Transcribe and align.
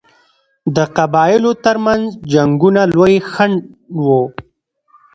د 0.75 0.77
قبایلو 0.97 1.51
ترمنځ 1.65 2.03
جنګونه 2.33 2.81
لوی 2.95 3.15
خنډ 3.31 3.57
وو. 4.03 4.21